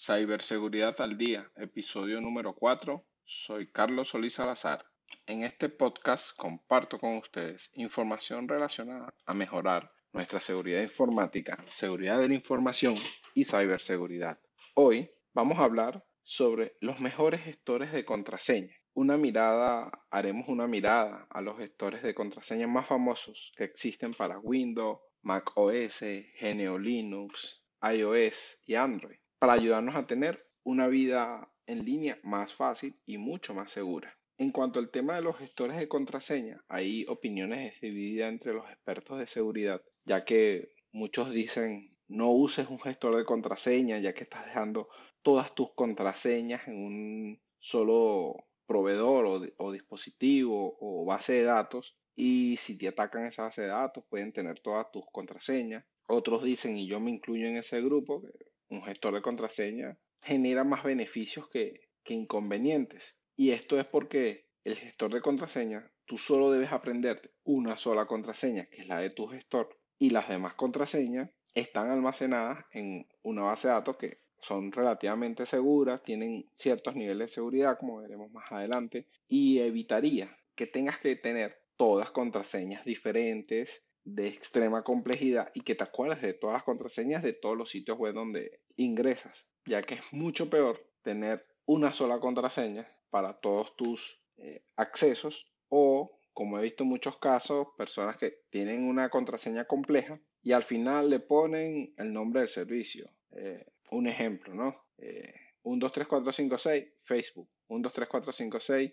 Ciberseguridad 0.00 1.00
al 1.00 1.18
Día, 1.18 1.50
episodio 1.56 2.20
número 2.20 2.54
4. 2.54 3.04
Soy 3.24 3.66
Carlos 3.66 4.10
Solís 4.10 4.34
Salazar. 4.34 4.86
En 5.26 5.42
este 5.42 5.68
podcast 5.68 6.36
comparto 6.36 6.98
con 6.98 7.16
ustedes 7.16 7.72
información 7.74 8.46
relacionada 8.46 9.12
a 9.26 9.34
mejorar 9.34 9.92
nuestra 10.12 10.40
seguridad 10.40 10.82
informática, 10.82 11.64
seguridad 11.70 12.20
de 12.20 12.28
la 12.28 12.34
información 12.34 12.94
y 13.34 13.42
ciberseguridad. 13.42 14.38
Hoy 14.74 15.10
vamos 15.34 15.58
a 15.58 15.64
hablar 15.64 16.06
sobre 16.22 16.76
los 16.80 17.00
mejores 17.00 17.42
gestores 17.42 17.90
de 17.90 18.04
contraseña. 18.04 18.76
Una 18.94 19.16
mirada, 19.16 19.90
haremos 20.10 20.46
una 20.46 20.68
mirada 20.68 21.26
a 21.28 21.40
los 21.40 21.58
gestores 21.58 22.04
de 22.04 22.14
contraseña 22.14 22.68
más 22.68 22.86
famosos 22.86 23.52
que 23.56 23.64
existen 23.64 24.14
para 24.14 24.38
Windows, 24.38 25.00
Mac 25.22 25.50
OS, 25.56 26.04
GNU 26.40 26.78
Linux, 26.78 27.64
iOS 27.82 28.60
y 28.64 28.76
Android 28.76 29.18
para 29.38 29.54
ayudarnos 29.54 29.94
a 29.94 30.06
tener 30.06 30.46
una 30.64 30.88
vida 30.88 31.50
en 31.66 31.84
línea 31.84 32.18
más 32.22 32.54
fácil 32.54 33.00
y 33.06 33.18
mucho 33.18 33.54
más 33.54 33.70
segura. 33.70 34.16
En 34.36 34.52
cuanto 34.52 34.78
al 34.78 34.90
tema 34.90 35.16
de 35.16 35.22
los 35.22 35.36
gestores 35.36 35.76
de 35.76 35.88
contraseña, 35.88 36.64
hay 36.68 37.04
opiniones 37.08 37.80
divididas 37.80 38.30
entre 38.30 38.52
los 38.52 38.68
expertos 38.70 39.18
de 39.18 39.26
seguridad, 39.26 39.82
ya 40.04 40.24
que 40.24 40.72
muchos 40.92 41.30
dicen 41.30 41.96
no 42.08 42.30
uses 42.30 42.68
un 42.68 42.80
gestor 42.80 43.16
de 43.16 43.24
contraseña, 43.24 43.98
ya 43.98 44.14
que 44.14 44.22
estás 44.22 44.46
dejando 44.46 44.88
todas 45.22 45.54
tus 45.54 45.74
contraseñas 45.74 46.66
en 46.68 46.76
un 46.76 47.42
solo 47.58 48.46
proveedor 48.66 49.26
o, 49.26 49.40
o, 49.58 49.72
dispositivo 49.72 50.76
o 50.80 51.04
base 51.04 51.34
de 51.34 51.42
datos 51.42 51.98
y 52.14 52.56
si 52.58 52.78
te 52.78 52.88
atacan 52.88 53.26
esa 53.26 53.44
base 53.44 53.62
de 53.62 53.68
datos 53.68 54.04
pueden 54.08 54.32
tener 54.32 54.60
todas 54.60 54.90
tus 54.90 55.04
contraseñas. 55.12 55.84
Otros 56.06 56.42
dicen, 56.42 56.78
y 56.78 56.86
yo 56.86 57.00
me 57.00 57.10
incluyo 57.10 57.46
en 57.46 57.56
ese 57.56 57.82
grupo, 57.82 58.22
un 58.68 58.82
gestor 58.82 59.14
de 59.14 59.22
contraseña 59.22 59.98
genera 60.20 60.64
más 60.64 60.84
beneficios 60.84 61.48
que, 61.48 61.88
inconvenientes. 62.10 63.20
Y 63.36 63.50
esto 63.50 63.78
es 63.78 63.84
porque 63.84 64.48
el 64.64 64.76
gestor 64.76 65.12
de 65.12 65.20
contraseña, 65.20 65.92
tú 66.06 66.16
solo 66.16 66.50
debes 66.50 66.72
aprender 66.72 67.34
una 67.44 67.76
sola 67.76 68.06
contraseña, 68.06 68.64
que 68.64 68.78
es 68.78 68.88
la 68.88 68.98
de 68.98 69.10
tu 69.10 69.26
gestor, 69.26 69.78
y 69.98 70.08
las 70.08 70.26
demás 70.26 70.54
contraseñas 70.54 71.30
están 71.52 71.90
almacenadas 71.90 72.64
en 72.72 73.06
una 73.22 73.42
base 73.42 73.68
de 73.68 73.74
datos 73.74 73.96
que 73.96 74.20
son 74.38 74.72
relativamente 74.72 75.44
seguras, 75.44 76.02
tienen 76.02 76.48
ciertos 76.54 76.94
niveles 76.94 77.28
de 77.28 77.34
seguridad, 77.34 77.76
como 77.78 77.98
veremos 77.98 78.30
más 78.30 78.50
adelante, 78.52 79.06
y 79.28 79.58
evitaría 79.58 80.34
que 80.54 80.66
tengas 80.66 80.98
que 80.98 81.14
tener 81.16 81.60
todas 81.76 82.10
contraseñas 82.10 82.84
diferentes 82.84 83.87
de 84.14 84.26
extrema 84.28 84.82
complejidad 84.82 85.50
y 85.52 85.60
que 85.60 85.74
te 85.74 85.84
acuerdes 85.84 86.22
de 86.22 86.32
todas 86.32 86.54
las 86.54 86.62
contraseñas 86.62 87.22
de 87.22 87.34
todos 87.34 87.56
los 87.56 87.70
sitios 87.70 87.98
web 87.98 88.14
donde 88.14 88.62
ingresas, 88.76 89.46
ya 89.66 89.82
que 89.82 89.94
es 89.94 90.12
mucho 90.12 90.48
peor 90.48 90.82
tener 91.02 91.46
una 91.66 91.92
sola 91.92 92.18
contraseña 92.18 92.88
para 93.10 93.34
todos 93.34 93.76
tus 93.76 94.22
eh, 94.38 94.64
accesos 94.76 95.52
o, 95.68 96.18
como 96.32 96.58
he 96.58 96.62
visto 96.62 96.84
en 96.84 96.88
muchos 96.88 97.18
casos, 97.18 97.68
personas 97.76 98.16
que 98.16 98.44
tienen 98.50 98.84
una 98.84 99.10
contraseña 99.10 99.66
compleja 99.66 100.18
y 100.42 100.52
al 100.52 100.62
final 100.62 101.10
le 101.10 101.20
ponen 101.20 101.92
el 101.98 102.12
nombre 102.12 102.40
del 102.40 102.48
servicio. 102.48 103.10
Eh, 103.32 103.66
un 103.90 104.06
ejemplo, 104.06 104.54
¿no? 104.54 104.86
Eh, 104.96 105.34
1, 105.62 105.80
2, 105.80 105.92
3, 105.92 106.06
4, 106.06 106.32
5, 106.32 106.58
6, 106.58 106.86
Facebook. 107.02 107.50
1, 107.68 107.82
2, 107.82 107.92
3, 107.92 108.08
4, 108.08 108.32
5, 108.32 108.60
6, 108.60 108.92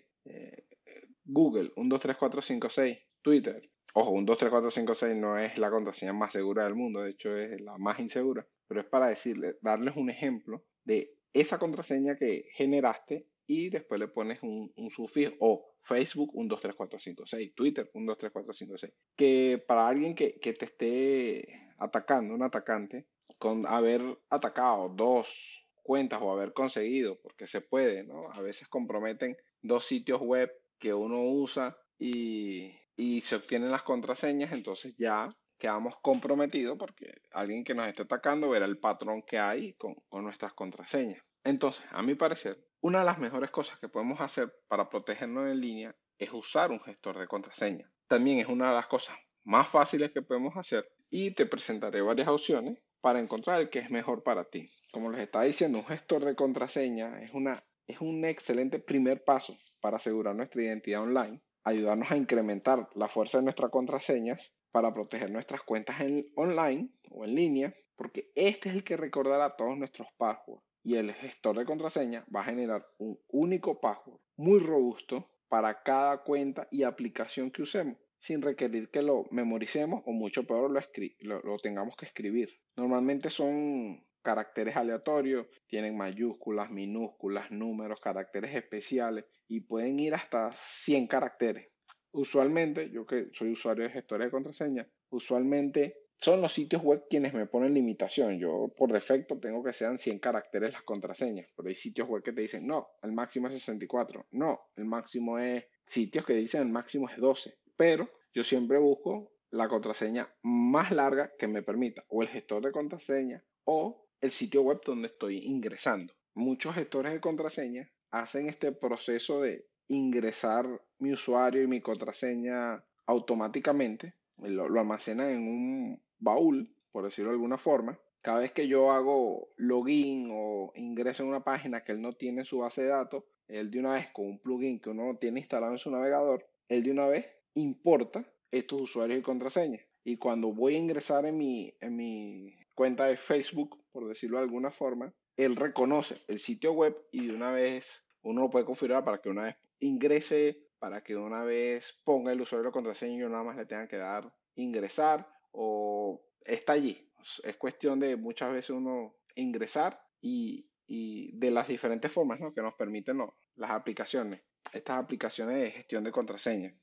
Google. 1.24 1.72
1, 1.76 1.88
2, 1.88 2.02
3, 2.02 2.16
4, 2.18 2.42
5, 2.42 2.70
6, 2.70 2.98
Twitter. 3.22 3.70
Ojo, 3.98 4.10
un 4.10 4.26
2, 4.26 4.36
3, 4.36 4.50
4, 4.50 4.70
5, 4.70 4.94
6 4.94 5.16
no 5.16 5.38
es 5.38 5.56
la 5.56 5.70
contraseña 5.70 6.12
más 6.12 6.34
segura 6.34 6.64
del 6.64 6.74
mundo, 6.74 7.00
de 7.00 7.12
hecho 7.12 7.34
es 7.34 7.58
la 7.62 7.78
más 7.78 7.98
insegura, 7.98 8.46
pero 8.68 8.82
es 8.82 8.86
para 8.86 9.08
decirles, 9.08 9.56
darles 9.62 9.96
un 9.96 10.10
ejemplo 10.10 10.66
de 10.84 11.16
esa 11.32 11.58
contraseña 11.58 12.14
que 12.14 12.44
generaste 12.52 13.26
y 13.46 13.70
después 13.70 13.98
le 13.98 14.08
pones 14.08 14.42
un, 14.42 14.70
sufijo 14.90 15.32
o 15.40 15.76
Facebook 15.80 16.30
1, 16.34 16.46
2, 16.46 16.60
3, 16.60 16.74
4, 16.74 16.98
5, 16.98 17.26
6, 17.26 17.54
Twitter 17.54 17.90
1, 17.94 18.06
2, 18.06 18.18
3, 18.18 18.32
4, 18.34 18.52
5, 18.52 18.76
6. 18.76 18.92
Que 19.16 19.64
para 19.66 19.88
alguien 19.88 20.14
que, 20.14 20.38
que 20.40 20.52
te 20.52 20.66
esté 20.66 21.72
atacando, 21.78 22.34
un 22.34 22.42
atacante, 22.42 23.06
con 23.38 23.66
haber 23.66 24.02
atacado 24.28 24.90
dos 24.90 25.66
cuentas 25.82 26.20
o 26.20 26.30
haber 26.30 26.52
conseguido, 26.52 27.18
porque 27.22 27.46
se 27.46 27.62
puede, 27.62 28.04
¿no? 28.04 28.30
A 28.30 28.42
veces 28.42 28.68
comprometen 28.68 29.38
dos 29.62 29.86
sitios 29.86 30.20
web 30.20 30.52
que 30.78 30.92
uno 30.92 31.22
usa 31.22 31.78
y 31.98 32.74
y 32.96 33.20
se 33.20 33.36
obtienen 33.36 33.70
las 33.70 33.82
contraseñas, 33.82 34.52
entonces 34.52 34.96
ya 34.96 35.36
quedamos 35.58 35.96
comprometidos 35.98 36.76
porque 36.78 37.12
alguien 37.32 37.64
que 37.64 37.74
nos 37.74 37.86
esté 37.86 38.02
atacando 38.02 38.50
verá 38.50 38.66
el 38.66 38.78
patrón 38.78 39.22
que 39.22 39.38
hay 39.38 39.74
con, 39.74 39.96
nuestras 40.22 40.54
contraseñas. 40.54 41.22
Entonces, 41.44 41.84
a 41.90 42.02
mi 42.02 42.14
parecer, 42.14 42.58
una 42.80 43.00
de 43.00 43.04
las 43.04 43.18
mejores 43.18 43.50
cosas 43.50 43.78
que 43.78 43.88
podemos 43.88 44.20
hacer 44.20 44.52
para 44.68 44.88
protegernos 44.88 45.48
en 45.48 45.60
línea 45.60 45.96
es 46.18 46.32
usar 46.32 46.70
un 46.70 46.80
gestor 46.80 47.18
de 47.18 47.26
contraseña. 47.26 47.90
También 48.08 48.38
es 48.38 48.48
una 48.48 48.70
de 48.70 48.74
las 48.74 48.86
cosas 48.86 49.16
más 49.44 49.68
fáciles 49.68 50.10
que 50.12 50.22
podemos 50.22 50.56
hacer 50.56 50.88
y 51.10 51.32
te 51.32 51.46
presentaré 51.46 52.00
varias 52.00 52.28
opciones 52.28 52.78
para 53.00 53.20
encontrar 53.20 53.60
el 53.60 53.70
que 53.70 53.78
es 53.78 53.90
mejor 53.90 54.22
para 54.22 54.44
ti. 54.44 54.70
Como 54.90 55.10
les 55.10 55.20
estaba 55.20 55.44
diciendo, 55.44 55.78
un 55.78 55.86
gestor 55.86 56.24
de 56.24 56.34
contraseña 56.34 57.20
es, 57.22 57.32
una, 57.32 57.64
es 57.86 58.00
un 58.00 58.24
excelente 58.24 58.78
primer 58.78 59.22
paso 59.22 59.56
para 59.80 59.98
asegurar 59.98 60.34
nuestra 60.34 60.62
identidad 60.62 61.02
online 61.02 61.40
ayudarnos 61.66 62.12
a 62.12 62.16
incrementar 62.16 62.88
la 62.94 63.08
fuerza 63.08 63.38
de 63.38 63.44
nuestras 63.44 63.72
contraseñas 63.72 64.54
para 64.70 64.94
proteger 64.94 65.32
nuestras 65.32 65.62
cuentas 65.62 66.00
en 66.00 66.24
online 66.36 66.90
o 67.10 67.24
en 67.24 67.34
línea, 67.34 67.74
porque 67.96 68.30
este 68.36 68.68
es 68.68 68.76
el 68.76 68.84
que 68.84 68.96
recordará 68.96 69.56
todos 69.56 69.76
nuestros 69.76 70.06
passwords. 70.16 70.62
Y 70.84 70.94
el 70.94 71.12
gestor 71.12 71.58
de 71.58 71.64
contraseña 71.64 72.24
va 72.34 72.42
a 72.42 72.44
generar 72.44 72.86
un 72.98 73.18
único 73.28 73.80
password 73.80 74.20
muy 74.36 74.60
robusto 74.60 75.28
para 75.48 75.82
cada 75.82 76.22
cuenta 76.22 76.68
y 76.70 76.84
aplicación 76.84 77.50
que 77.50 77.62
usemos, 77.62 77.98
sin 78.20 78.42
requerir 78.42 78.88
que 78.90 79.02
lo 79.02 79.24
memoricemos 79.32 80.02
o 80.06 80.12
mucho 80.12 80.46
peor 80.46 80.70
lo, 80.70 81.40
lo 81.40 81.58
tengamos 81.58 81.96
que 81.96 82.06
escribir. 82.06 82.60
Normalmente 82.76 83.28
son 83.28 84.06
caracteres 84.22 84.76
aleatorios, 84.76 85.48
tienen 85.66 85.96
mayúsculas, 85.96 86.70
minúsculas, 86.70 87.50
números, 87.50 87.98
caracteres 88.00 88.54
especiales 88.54 89.24
y 89.48 89.60
pueden 89.60 89.98
ir 89.98 90.14
hasta 90.14 90.50
100 90.52 91.06
caracteres. 91.06 91.68
Usualmente, 92.12 92.90
yo 92.90 93.06
que 93.06 93.28
soy 93.32 93.52
usuario 93.52 93.84
de 93.84 93.90
gestores 93.90 94.26
de 94.26 94.30
contraseña, 94.30 94.88
usualmente 95.10 96.06
son 96.18 96.40
los 96.40 96.52
sitios 96.52 96.82
web 96.82 97.04
quienes 97.10 97.34
me 97.34 97.46
ponen 97.46 97.74
limitación. 97.74 98.38
Yo 98.38 98.72
por 98.76 98.92
defecto 98.92 99.38
tengo 99.38 99.62
que 99.62 99.72
sean 99.72 99.98
100 99.98 100.18
caracteres 100.18 100.72
las 100.72 100.82
contraseñas, 100.82 101.48
pero 101.56 101.68
hay 101.68 101.74
sitios 101.74 102.08
web 102.08 102.22
que 102.22 102.32
te 102.32 102.40
dicen, 102.40 102.66
no, 102.66 102.88
el 103.02 103.12
máximo 103.12 103.48
es 103.48 103.54
64. 103.54 104.26
No, 104.32 104.60
el 104.76 104.86
máximo 104.86 105.38
es, 105.38 105.64
sitios 105.86 106.24
que 106.24 106.34
dicen 106.34 106.62
el 106.62 106.70
máximo 106.70 107.08
es 107.08 107.18
12. 107.18 107.58
Pero 107.76 108.08
yo 108.34 108.44
siempre 108.44 108.78
busco 108.78 109.32
la 109.50 109.68
contraseña 109.68 110.28
más 110.42 110.90
larga 110.90 111.32
que 111.38 111.48
me 111.48 111.62
permita, 111.62 112.04
o 112.08 112.22
el 112.22 112.28
gestor 112.28 112.64
de 112.64 112.72
contraseña, 112.72 113.44
o 113.64 114.08
el 114.20 114.30
sitio 114.30 114.62
web 114.62 114.80
donde 114.84 115.08
estoy 115.08 115.38
ingresando. 115.44 116.14
Muchos 116.34 116.74
gestores 116.74 117.12
de 117.12 117.20
contraseña 117.20 117.90
hacen 118.20 118.48
este 118.48 118.72
proceso 118.72 119.40
de 119.42 119.66
ingresar 119.88 120.66
mi 120.98 121.12
usuario 121.12 121.62
y 121.62 121.66
mi 121.66 121.80
contraseña 121.80 122.84
automáticamente, 123.06 124.14
lo, 124.38 124.64
almacenan 124.64 125.30
en 125.30 125.48
un 125.48 126.02
baúl, 126.18 126.74
por 126.92 127.04
decirlo 127.04 127.30
de 127.30 127.36
alguna 127.36 127.58
forma. 127.58 127.98
Cada 128.20 128.40
vez 128.40 128.52
que 128.52 128.66
yo 128.66 128.90
hago 128.90 129.48
login 129.56 130.30
o 130.32 130.72
ingreso 130.74 131.22
en 131.22 131.28
una 131.28 131.44
página 131.44 131.84
que 131.84 131.92
él 131.92 132.02
no 132.02 132.14
tiene 132.14 132.40
en 132.40 132.44
su 132.44 132.58
base 132.58 132.82
de 132.82 132.88
datos, 132.88 133.24
él 133.46 133.70
de 133.70 133.78
una 133.78 133.94
vez 133.94 134.10
con 134.10 134.26
un 134.26 134.38
plugin 134.40 134.80
que 134.80 134.90
uno 134.90 135.16
tiene 135.18 135.40
instalado 135.40 135.72
en 135.72 135.78
su 135.78 135.90
navegador, 135.90 136.44
él 136.68 136.82
de 136.82 136.90
una 136.90 137.06
vez 137.06 137.30
importa 137.54 138.26
estos 138.50 138.80
usuarios 138.80 139.20
y 139.20 139.22
contraseñas. 139.22 139.82
Y 140.02 140.16
cuando 140.16 140.52
voy 140.52 140.74
a 140.74 140.78
ingresar 140.78 141.26
en 141.26 141.36
mi, 141.36 141.74
en 141.80 141.96
mi 141.96 142.58
cuenta 142.74 143.06
de 143.06 143.16
Facebook, 143.16 143.78
por 143.92 144.08
decirlo 144.08 144.38
de 144.38 144.44
alguna 144.44 144.70
forma, 144.70 145.14
él 145.36 145.54
reconoce 145.54 146.16
el 146.28 146.38
sitio 146.38 146.72
web 146.72 146.96
y 147.12 147.26
de 147.26 147.34
una 147.34 147.50
vez 147.50 148.05
uno 148.26 148.42
lo 148.42 148.50
puede 148.50 148.64
configurar 148.64 149.04
para 149.04 149.18
que 149.18 149.28
una 149.28 149.44
vez 149.44 149.56
ingrese, 149.80 150.58
para 150.78 151.02
que 151.02 151.16
una 151.16 151.44
vez 151.44 151.98
ponga 152.04 152.32
el 152.32 152.40
usuario 152.40 152.64
la 152.64 152.72
contraseña 152.72 153.26
y 153.26 153.28
nada 153.28 153.42
más 153.42 153.56
le 153.56 153.66
tenga 153.66 153.88
que 153.88 153.96
dar 153.96 154.32
ingresar 154.56 155.28
o 155.52 156.20
está 156.44 156.74
allí. 156.74 157.08
Es 157.42 157.56
cuestión 157.56 158.00
de 158.00 158.16
muchas 158.16 158.52
veces 158.52 158.70
uno 158.70 159.16
ingresar 159.34 160.00
y, 160.20 160.68
de 160.88 161.50
las 161.50 161.66
diferentes 161.66 162.12
formas 162.12 162.38
que 162.54 162.62
nos 162.62 162.74
permiten 162.74 163.18
las 163.56 163.70
aplicaciones, 163.70 164.40
estas 164.72 164.98
aplicaciones 164.98 165.56
de 165.60 165.70
gestión 165.70 166.04
de 166.04 166.12
contraseña. 166.12 166.74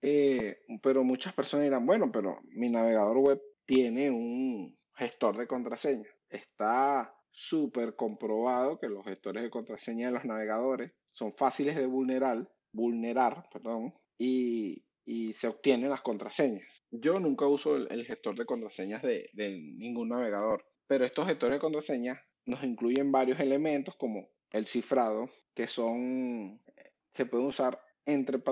Eh, 0.00 0.60
pero 0.80 1.02
muchas 1.02 1.34
personas 1.34 1.64
dirán, 1.64 1.84
bueno, 1.84 2.12
pero 2.12 2.38
mi 2.50 2.70
navegador 2.70 3.18
web 3.18 3.42
tiene 3.66 4.10
un, 4.10 4.78
gestor 4.98 5.36
de 5.36 5.46
contraseña. 5.46 6.08
Está 6.28 7.14
súper 7.38 7.94
comprobado 7.94 8.80
que 8.80 8.88
los 8.88 9.04
gestores 9.04 9.44
de 9.44 9.50
contraseña 9.50 10.08
de 10.08 10.14
los 10.14 10.24
navegadores 10.24 10.92
son 11.12 11.32
fáciles 11.36 11.76
de 11.76 11.86
vulnerar, 11.86 12.50
vulnerar 12.72 13.48
perdón, 13.52 13.94
y, 14.18 14.84
se 15.34 15.46
obtienen 15.46 15.88
las 15.88 16.02
contraseñas. 16.02 16.84
Yo 16.90 17.20
nunca 17.20 17.46
uso 17.46 17.76
el, 17.76 18.04
gestor 18.04 18.36
de 18.36 18.44
contraseñas 18.44 19.02
de, 19.02 19.30
de, 19.32 19.50
ningún 19.50 20.08
navegador, 20.08 20.66
pero 20.86 21.04
estos 21.04 21.28
gestores 21.28 21.56
de 21.56 21.60
contraseñas 21.60 22.18
nos 22.44 22.62
incluyen 22.64 23.12
varios 23.12 23.38
elementos 23.40 23.94
como 23.96 24.28
el 24.52 24.66
cifrado, 24.66 25.30
que 25.54 25.66
son, 25.66 26.60
se 27.12 27.24
pueden 27.24 27.46
usar 27.46 27.80
entre, 28.04 28.42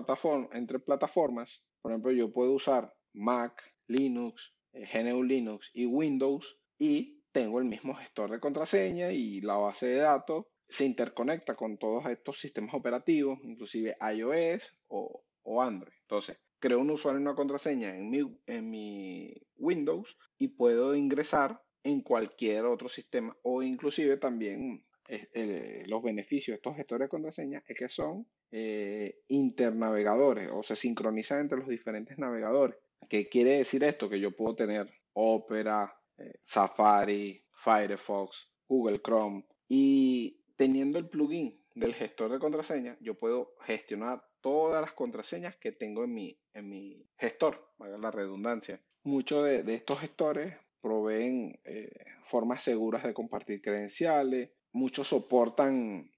entre 0.53 0.79
plataformas. 0.79 1.67
Por 1.83 1.93
ejemplo, 1.93 2.13
yo 2.13 2.33
puedo 2.33 2.53
usar 2.53 2.95
Mac, 3.13 3.61
Linux, 3.89 4.55
eh, 4.73 4.87
GNU 4.93 5.25
Linux 5.25 5.71
y 5.75 5.87
Windows 5.87 6.59
y 6.79 7.17
tengo 7.37 7.59
el 7.59 7.67
mismo 7.67 7.95
gestor 7.95 8.31
de 8.31 8.41
contraseña 8.41 9.13
y 9.13 9.43
la 9.43 9.57
base 9.59 9.89
de 9.89 9.97
datos 9.97 10.47
se 10.71 10.87
interconecta 10.87 11.55
con 11.55 11.77
todos 11.77 12.07
estos 12.07 12.41
sistemas 12.41 12.75
operativos, 12.75 13.39
inclusive 13.43 13.95
iOS 14.15 14.75
o, 14.89 15.23
Android. 15.61 15.93
Entonces, 16.01 16.39
creo 16.59 16.81
un 16.81 16.89
usuario 16.89 17.21
y 17.21 17.23
una 17.25 17.35
contraseña 17.35 17.95
en 17.95 18.09
mi, 18.09 18.41
en 18.47 18.71
mi 18.71 19.35
Windows 19.59 20.17
y 20.39 20.49
puedo 20.49 20.95
ingresar 20.95 21.63
en 21.83 22.01
cualquier 22.01 22.65
otro 22.65 22.89
sistema 22.89 23.37
o 23.43 23.63
inclusive 23.63 24.17
también 24.17 24.87
eh, 25.07 25.85
los 25.89 26.03
beneficios 26.03 26.55
de 26.55 26.57
estos 26.57 26.77
gestores 26.77 27.05
de 27.05 27.11
contraseña 27.11 27.63
es 27.69 27.77
que 27.77 27.91
son 27.91 28.27
eh, 28.51 29.21
internavegadores 29.29 30.51
o 30.51 30.63
se 30.63 30.75
sincronizan 30.75 31.41
entre 31.41 31.59
los 31.59 31.69
diferentes 31.69 32.17
navegadores. 32.17 32.79
¿Qué 33.11 33.29
quiere 33.29 33.59
decir 33.59 33.85
esto? 33.85 34.09
Que 34.09 34.21
yo 34.21 34.35
puedo 34.35 34.57
tener 34.57 34.91
Opera, 35.13 35.95
Safari, 36.43 37.45
Firefox, 37.53 38.49
Google 38.69 39.01
Chrome 39.01 39.45
y 39.69 40.41
teniendo 40.57 40.99
el 40.99 41.09
plugin 41.09 41.61
del 41.75 41.95
gestor 41.95 42.33
de 42.33 42.39
contraseña, 42.39 42.97
yo 43.01 43.19
puedo 43.19 43.55
gestionar 43.61 44.25
todas 44.41 44.81
las 44.81 44.93
contraseñas 44.93 45.57
que 45.57 45.73
tengo 45.73 46.05
en 46.05 46.15
mi, 46.15 46.41
en 46.55 46.69
mi 46.69 47.07
gestor, 47.19 47.73
valga 47.79 47.99
la 47.99 48.11
redundancia. 48.11 48.81
Muchos 49.03 49.45
de, 49.45 49.75
estos 49.75 50.01
gestores 50.01 50.57
proveen 50.81 51.61
eh, 51.65 51.91
formas 52.25 52.63
seguras 52.63 53.03
de 53.03 53.13
compartir 53.13 53.61
credenciales, 53.61 54.51
muchos 54.73 55.09
soportan 55.09 56.11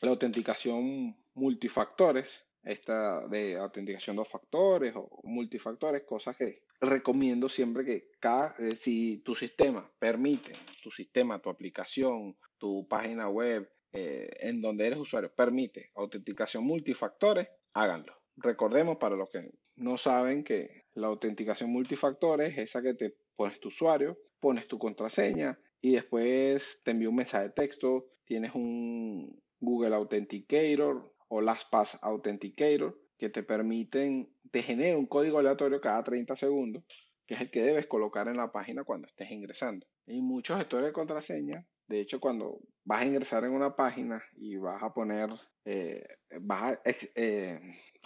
la 0.00 0.10
autenticación 0.10 1.16
multifactores, 1.34 2.44
esta 2.62 3.26
de 3.28 3.56
autenticación 3.56 4.16
dos 4.16 4.28
factores 4.28 4.94
o 4.94 5.20
multifactores, 5.24 6.02
cosas 6.04 6.36
que 6.36 6.62
recomiendo 6.82 7.48
siempre 7.48 7.84
que 7.84 8.10
cada, 8.18 8.56
eh, 8.58 8.74
si 8.76 9.18
tu 9.18 9.34
sistema 9.34 9.90
permite, 9.98 10.52
tu 10.82 10.90
sistema, 10.90 11.40
tu 11.40 11.48
aplicación, 11.48 12.36
tu 12.58 12.86
página 12.88 13.28
web, 13.28 13.70
eh, 13.92 14.28
en 14.40 14.60
donde 14.60 14.88
eres 14.88 14.98
usuario, 14.98 15.32
permite 15.34 15.90
autenticación 15.94 16.64
multifactores, 16.64 17.48
háganlo. 17.72 18.14
Recordemos 18.36 18.96
para 18.96 19.16
los 19.16 19.30
que 19.30 19.50
no 19.76 19.96
saben 19.96 20.42
que 20.42 20.86
la 20.94 21.06
autenticación 21.06 21.70
multifactores 21.70 22.52
es 22.52 22.58
esa 22.58 22.82
que 22.82 22.94
te 22.94 23.14
pones 23.36 23.60
tu 23.60 23.68
usuario, 23.68 24.18
pones 24.40 24.66
tu 24.66 24.78
contraseña 24.78 25.58
y 25.80 25.92
después 25.92 26.82
te 26.84 26.90
envía 26.90 27.08
un 27.08 27.16
mensaje 27.16 27.44
de 27.44 27.54
texto, 27.54 28.08
tienes 28.24 28.54
un 28.54 29.40
Google 29.60 29.94
Authenticator 29.94 31.14
o 31.28 31.40
LastPass 31.40 31.98
Authenticator 32.02 32.98
que 33.18 33.28
te 33.28 33.44
permiten, 33.44 34.34
te 34.52 34.62
genera 34.62 34.96
un 34.96 35.06
código 35.06 35.38
aleatorio 35.38 35.80
cada 35.80 36.04
30 36.04 36.36
segundos, 36.36 36.84
que 37.26 37.34
es 37.34 37.40
el 37.40 37.50
que 37.50 37.62
debes 37.62 37.86
colocar 37.86 38.28
en 38.28 38.36
la 38.36 38.52
página 38.52 38.84
cuando 38.84 39.08
estés 39.08 39.30
ingresando. 39.30 39.86
Y 40.06 40.20
muchos 40.20 40.58
gestores 40.58 40.86
de 40.86 40.92
contraseña, 40.92 41.66
de 41.88 42.00
hecho, 42.00 42.20
cuando 42.20 42.60
vas 42.84 43.02
a 43.02 43.06
ingresar 43.06 43.44
en 43.44 43.52
una 43.52 43.74
página 43.74 44.22
y 44.36 44.56
vas 44.56 44.82
a 44.82 44.92
poner, 44.92 45.30
eh, 45.64 46.04
vas 46.42 46.74
a 46.74 46.80
eh, 47.16 47.60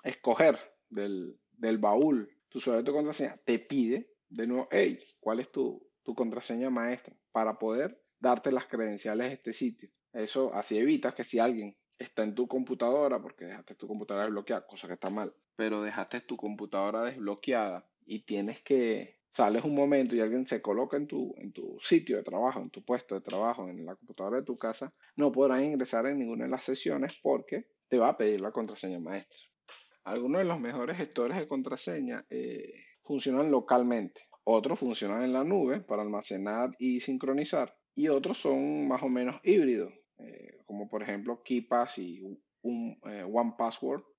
escoger 0.04 0.58
del, 0.88 1.38
del 1.52 1.78
baúl 1.78 2.31
tu 2.49 2.58
usuario 2.58 2.84
de 2.84 2.92
contraseña, 2.92 3.37
te 3.44 3.58
pide 3.58 4.08
de 4.28 4.46
nuevo, 4.46 4.69
hey, 4.70 4.99
¿cuál 5.19 5.40
es 5.40 5.50
tu, 5.50 5.84
tu 6.04 6.14
contraseña 6.14 6.70
maestra? 6.70 7.14
Para 7.32 7.58
poder 7.58 8.00
darte 8.20 8.52
las 8.52 8.66
credenciales 8.66 9.28
de 9.28 9.34
este 9.34 9.52
sitio. 9.52 9.90
Eso 10.12 10.54
así 10.54 10.78
evitas 10.78 11.14
que 11.14 11.25
si 11.25 11.38
alguien 11.38 11.76
está 11.98 12.25
en 12.25 12.34
tu 12.34 12.46
computadora 12.46 13.20
porque 13.20 13.46
dejaste 13.46 13.75
tu 13.75 13.87
computadora 13.87 14.26
desbloqueada, 14.26 14.66
cosa 14.66 14.87
que 14.87 14.94
está 14.94 15.10
mal, 15.10 15.34
pero 15.56 15.82
dejaste 15.82 16.20
tu 16.20 16.37
computadora 16.37 17.02
desbloqueada 17.02 17.88
y 18.04 18.20
tienes 18.20 18.60
que, 18.62 19.16
sales 19.37 19.64
un 19.64 19.75
momento 19.75 20.16
y 20.16 20.20
alguien 20.20 20.46
se 20.46 20.62
coloca 20.62 20.96
en 20.96 21.06
tu, 21.06 21.34
en 21.37 21.52
tu 21.52 21.76
sitio 21.82 22.16
de 22.16 22.22
trabajo, 22.22 22.58
en 22.58 22.70
tu 22.70 22.82
puesto 22.82 23.14
de 23.14 23.20
trabajo, 23.20 23.69
en 23.69 23.84
la 23.84 23.94
computadora 23.94 24.38
de 24.38 24.44
tu 24.44 24.56
casa, 24.56 24.94
no 25.14 25.31
podrás 25.31 25.62
ingresar 25.62 26.06
en 26.06 26.19
ninguna 26.19 26.44
de 26.44 26.50
las 26.50 26.64
sesiones 26.64 27.20
porque 27.22 27.66
te 27.87 27.99
va 27.99 28.08
a 28.08 28.16
pedir 28.16 28.40
la 28.40 28.50
contraseña 28.50 28.99
maestra. 28.99 29.38
Algunos 30.04 30.40
de 30.40 30.49
los 30.49 30.58
mejores 30.58 30.96
gestores 30.96 31.37
de 31.37 31.46
contraseña 31.46 32.25
eh, 32.31 32.72
funcionan 33.04 33.50
localmente, 33.50 34.22
otros 34.44 34.78
funcionan 34.78 35.22
en 35.22 35.34
la 35.34 35.44
nube 35.44 35.81
para 35.81 36.00
almacenar 36.00 36.70
y 36.78 37.00
sincronizar 37.00 37.76
y 37.94 38.08
otros 38.08 38.38
son 38.38 38.88
más 38.88 39.02
o 39.02 39.10
menos 39.10 39.38
híbridos, 39.44 39.92
eh, 40.18 40.58
como 40.66 40.88
por 40.88 41.02
ejemplo 41.02 41.42
KeePass 41.42 41.98
y 41.98 42.20
un, 42.62 42.98
eh, 43.06 43.24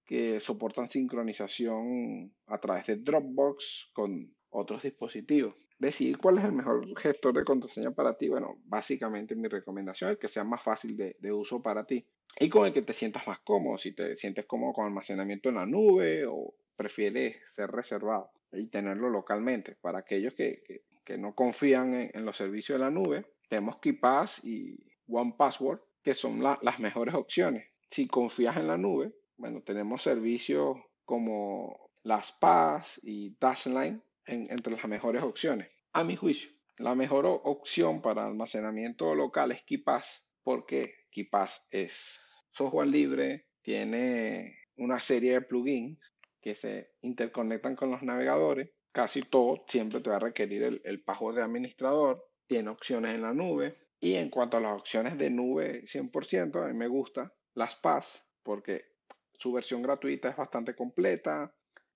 que 0.06 0.40
soportan 0.40 0.88
sincronización 0.88 2.34
a 2.48 2.58
través 2.60 2.88
de 2.88 2.96
Dropbox 2.98 3.92
con 3.94 4.34
otros 4.50 4.84
dispositivos. 4.84 5.56
Decidir 5.78 6.18
cuál 6.18 6.40
es 6.40 6.46
el 6.46 6.54
mejor 6.54 6.82
gestor 7.00 7.36
de 7.36 7.44
contraseña 7.44 7.92
para 7.92 8.18
ti, 8.18 8.30
bueno, 8.30 8.58
básicamente 8.66 9.36
mi 9.36 9.48
recomendación 9.48 10.12
es 10.12 10.18
que 10.18 10.28
sea 10.28 10.44
más 10.44 10.64
fácil 10.64 10.98
de, 10.98 11.32
uso 11.32 11.62
para 11.62 11.86
ti 11.86 12.08
y 12.40 12.50
con 12.50 12.66
el 12.66 12.74
que 12.74 12.82
te 12.82 12.94
sientas 12.94 13.28
más 13.28 13.40
cómodo, 13.40 13.78
si 13.78 13.94
te 13.94 14.16
sientes 14.16 14.46
cómodo 14.46 14.74
con 14.74 14.86
almacenamiento 14.86 15.50
en 15.50 15.56
la 15.56 15.66
nube 15.66 16.26
o 16.26 16.56
prefieres 16.76 17.38
ser 17.46 17.70
reservado 17.70 18.32
y 18.54 18.68
tenerlo 18.68 19.10
localmente. 19.10 19.76
Para 19.82 20.00
aquellos 20.00 20.34
que, 20.34 20.64
que, 20.66 20.84
que 21.04 21.18
no 21.18 21.36
confían 21.36 21.94
en, 21.94 22.12
en, 22.14 22.26
los 22.26 22.38
servicios 22.38 22.80
de 22.80 22.86
la 22.86 22.92
nube, 22.92 23.26
tenemos 23.50 23.78
KeePass 23.80 24.46
y 24.46 24.80
OnePassword 25.08 25.80
que 26.08 26.14
son 26.14 26.42
las 26.42 26.80
mejores 26.80 27.16
opciones. 27.16 27.68
Si 27.90 28.08
confías 28.08 28.56
en 28.56 28.68
la 28.68 28.78
nube, 28.78 29.12
bueno, 29.36 29.62
tenemos 29.62 30.04
servicios 30.04 30.78
como 31.04 31.92
las 32.04 32.32
PAS 32.32 33.02
y 33.04 33.36
Dashline 33.42 34.02
entre 34.26 34.72
las 34.72 34.86
mejores 34.86 35.22
opciones. 35.22 35.68
A 35.92 36.06
mi 36.06 36.16
juicio, 36.16 36.50
la 36.78 36.96
mejor 36.96 37.26
opción 37.26 38.02
para 38.02 38.26
almacenamiento 38.26 39.14
local 39.16 39.52
es 39.52 39.64
KeePass, 39.64 40.30
porque 40.44 40.94
KeePass 41.12 41.68
es 41.72 42.26
software 42.52 42.88
libre, 42.88 43.48
tiene 43.62 44.60
una 44.78 45.02
serie 45.02 45.34
de 45.34 45.42
plugins 45.42 46.14
que 46.40 46.56
se 46.56 46.92
interconectan 47.02 47.76
con 47.76 47.92
los 47.92 48.02
navegadores. 48.02 48.70
Casi 48.94 49.24
todo 49.24 49.66
siempre 49.68 50.00
te 50.00 50.10
va 50.10 50.16
a 50.16 50.20
requerir 50.20 50.64
el, 50.64 50.82
el 50.86 51.04
password 51.04 51.36
de 51.36 51.44
administrador. 51.44 52.26
Tiene 52.48 52.70
opciones 52.70 53.14
en 53.14 53.24
la 53.24 53.34
nube, 53.34 53.87
y 54.00 54.16
en 54.16 54.30
cuanto 54.30 54.58
a 54.58 54.62
las 54.62 54.74
opciones 54.74 55.18
de 55.18 55.30
nube 55.30 55.84
100%, 55.86 56.64
a 56.64 56.68
mí 56.68 56.74
me 56.74 56.88
gusta 56.88 57.34
las 57.56 57.76
PAS 57.76 58.26
porque 58.44 58.86
su 59.34 59.52
versión 59.52 59.82
gratuita 59.82 60.30
es 60.30 60.36
bastante 60.36 60.76
completa, 60.76 61.54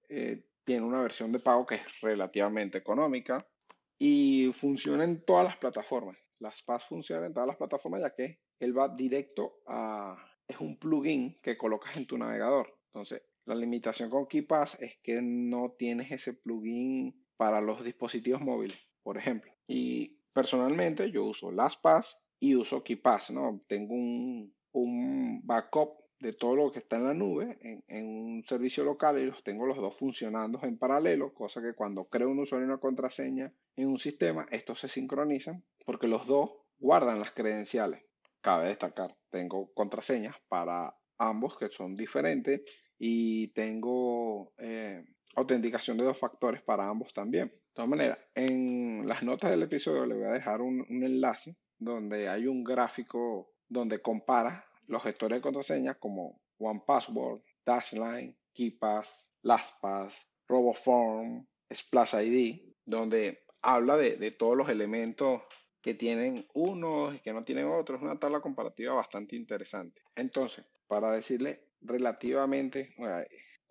eh, 0.09 0.45
tiene 0.63 0.85
una 0.85 1.01
versión 1.01 1.31
de 1.31 1.39
pago 1.39 1.65
que 1.65 1.75
es 1.75 2.01
relativamente 2.01 2.77
económica 2.77 3.45
y 3.97 4.51
funciona 4.53 5.03
en 5.03 5.23
todas 5.23 5.45
las 5.45 5.57
plataformas. 5.57 6.17
Las 6.39 6.61
PAS 6.63 6.85
funcionan 6.85 7.25
en 7.25 7.33
todas 7.33 7.47
las 7.47 7.57
plataformas 7.57 8.01
ya 8.01 8.13
que 8.13 8.39
él 8.59 8.77
va 8.77 8.89
directo 8.89 9.61
a... 9.67 10.17
es 10.47 10.59
un 10.59 10.77
plugin 10.77 11.39
que 11.41 11.57
colocas 11.57 11.97
en 11.97 12.07
tu 12.07 12.17
navegador. 12.17 12.77
Entonces, 12.87 13.23
la 13.45 13.55
limitación 13.55 14.09
con 14.09 14.27
KeyPass 14.27 14.81
es 14.81 14.97
que 15.01 15.21
no 15.21 15.75
tienes 15.77 16.11
ese 16.11 16.33
plugin 16.33 17.25
para 17.37 17.61
los 17.61 17.83
dispositivos 17.83 18.41
móviles, 18.41 18.87
por 19.03 19.17
ejemplo. 19.17 19.51
Y 19.67 20.20
Personalmente 20.33 21.11
yo 21.11 21.25
uso 21.25 21.51
LastPass 21.51 22.17
y 22.39 22.55
uso 22.55 22.83
KeePass, 22.83 23.31
¿no? 23.31 23.63
Tengo 23.67 23.93
un, 23.93 24.53
un 24.71 25.41
backup 25.45 26.01
de 26.19 26.33
todo 26.33 26.55
lo 26.55 26.71
que 26.71 26.79
está 26.79 26.97
en 26.97 27.05
la 27.05 27.13
nube 27.13 27.57
en, 27.61 27.83
en, 27.87 28.05
un 28.05 28.43
servicio 28.47 28.83
local 28.83 29.17
y 29.19 29.25
los 29.25 29.43
tengo 29.43 29.65
los 29.65 29.77
dos 29.77 29.97
funcionando 29.97 30.59
en 30.63 30.77
paralelo, 30.77 31.33
cosa 31.33 31.61
que 31.61 31.73
cuando 31.73 32.05
creo 32.05 32.29
un 32.29 32.39
usuario 32.39 32.67
y 32.67 32.69
una 32.69 32.79
contraseña 32.79 33.51
en 33.75 33.87
un 33.87 33.97
sistema, 33.97 34.45
estos 34.51 34.79
se 34.79 34.87
sincronizan 34.87 35.63
porque 35.83 36.07
los 36.07 36.27
dos 36.27 36.51
guardan 36.77 37.19
las 37.19 37.31
credenciales. 37.31 38.03
Cabe 38.41 38.67
destacar, 38.67 39.15
tengo 39.29 39.71
contraseñas 39.73 40.35
para 40.47 40.95
ambos 41.17 41.57
que 41.57 41.69
son 41.69 41.95
diferentes 41.95 42.61
y 42.97 43.47
tengo 43.49 44.53
autenticación 45.35 45.97
de 45.97 46.03
dos 46.03 46.17
factores 46.17 46.61
para 46.61 46.87
ambos 46.87 47.13
también. 47.13 47.47
De 47.47 47.73
todas 47.73 47.89
maneras, 47.89 48.19
en 48.35 49.07
las 49.07 49.23
notas 49.23 49.51
del 49.51 49.63
episodio 49.63 50.05
le 50.05 50.15
voy 50.15 50.25
a 50.25 50.31
dejar 50.31 50.61
un, 50.61 50.85
enlace 50.89 51.55
donde 51.77 52.29
hay 52.29 52.47
un 52.47 52.63
gráfico 52.63 53.53
donde 53.67 54.01
compara 54.01 54.65
los 54.87 55.03
gestores 55.03 55.37
de 55.37 55.41
contraseñas 55.41 55.97
como 55.97 56.41
OnePassword, 56.57 57.41
Dashline, 57.65 58.37
KeePass, 58.53 59.33
LastPass, 59.43 60.29
RoboForm, 60.47 61.47
Splash 61.73 62.15
ID, 62.15 62.75
donde 62.85 63.45
habla 63.61 63.95
de, 63.95 64.17
de 64.17 64.31
todos 64.31 64.57
los 64.57 64.69
elementos 64.69 65.41
que 65.81 65.93
tienen 65.93 66.45
unos 66.53 67.15
y 67.15 67.19
que 67.19 67.33
no 67.33 67.43
tienen 67.43 67.67
otros. 67.67 68.01
Una 68.01 68.19
tabla 68.19 68.41
comparativa 68.41 68.93
bastante 68.93 69.35
interesante. 69.35 70.01
Entonces, 70.15 70.65
para 70.87 71.11
decirle 71.11 71.69
relativamente, 71.81 72.93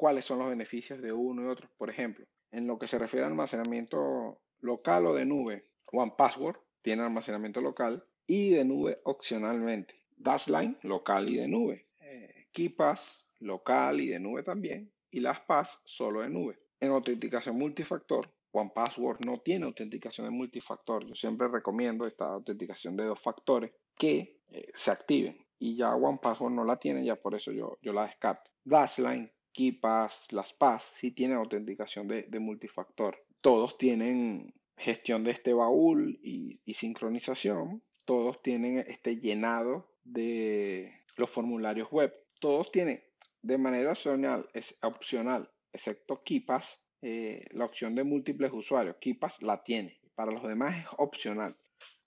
cuáles 0.00 0.24
son 0.24 0.38
los 0.38 0.48
beneficios 0.48 1.02
de 1.02 1.12
uno 1.12 1.42
y 1.42 1.46
otro. 1.48 1.68
Por 1.76 1.90
ejemplo, 1.90 2.24
en 2.52 2.66
lo 2.66 2.78
que 2.78 2.88
se 2.88 2.98
refiere 2.98 3.24
a 3.24 3.28
almacenamiento 3.28 4.34
local 4.60 5.04
o 5.04 5.14
de 5.14 5.26
nube, 5.26 5.70
OnePassword 5.92 6.56
tiene 6.80 7.02
almacenamiento 7.02 7.60
local 7.60 8.02
y 8.26 8.48
de 8.48 8.64
nube 8.64 8.98
opcionalmente. 9.04 9.94
Dashlane 10.16 10.78
local 10.84 11.28
y 11.28 11.36
de 11.36 11.48
nube. 11.48 11.86
Eh, 12.00 12.46
KeePass 12.50 13.26
local 13.40 14.00
y 14.00 14.08
de 14.08 14.20
nube 14.20 14.42
también. 14.42 14.90
Y 15.10 15.20
las 15.20 15.40
PAS 15.40 15.82
solo 15.84 16.22
de 16.22 16.30
nube. 16.30 16.58
En 16.80 16.92
autenticación 16.92 17.58
multifactor, 17.58 18.26
OnePassword 18.52 19.26
no 19.26 19.40
tiene 19.40 19.66
autenticación 19.66 20.26
de 20.26 20.30
multifactor. 20.30 21.04
Yo 21.04 21.14
siempre 21.14 21.46
recomiendo 21.48 22.06
esta 22.06 22.24
autenticación 22.24 22.96
de 22.96 23.04
dos 23.04 23.20
factores 23.20 23.70
que 23.98 24.40
eh, 24.48 24.72
se 24.74 24.92
activen. 24.92 25.36
Y 25.58 25.76
ya 25.76 25.94
OnePassword 25.94 26.52
no 26.52 26.64
la 26.64 26.78
tiene, 26.78 27.04
ya 27.04 27.16
por 27.16 27.34
eso 27.34 27.52
yo, 27.52 27.76
yo 27.82 27.92
la 27.92 28.06
descarto. 28.06 28.50
Dashlane, 28.64 29.30
KeePass, 29.52 30.32
las 30.32 30.52
PAS 30.52 30.90
sí 30.94 31.10
tienen 31.10 31.38
autenticación 31.38 32.08
de, 32.08 32.38
multifactor. 32.38 33.24
Todos 33.40 33.78
tienen 33.78 34.54
gestión 34.76 35.24
de 35.24 35.32
este 35.32 35.52
baúl 35.52 36.18
y, 36.22 36.60
y 36.64 36.74
sincronización. 36.74 37.82
Todos 38.04 38.42
tienen 38.42 38.78
este 38.78 39.18
llenado 39.18 39.92
de 40.04 40.92
los 41.16 41.30
formularios 41.30 41.90
web. 41.90 42.14
Todos 42.40 42.72
tienen 42.72 43.02
de 43.42 43.58
manera 43.58 43.92
opcional, 43.92 44.48
es 44.52 44.76
opcional, 44.82 45.50
excepto 45.72 46.22
KeePass, 46.24 46.82
eh, 47.02 47.46
la 47.52 47.64
opción 47.64 47.94
de 47.94 48.04
múltiples 48.04 48.52
usuarios. 48.52 48.96
KeePass 49.00 49.42
la 49.42 49.62
tiene. 49.62 49.98
Para 50.14 50.32
los 50.32 50.42
demás 50.42 50.76
es 50.76 50.86
opcional. 50.98 51.56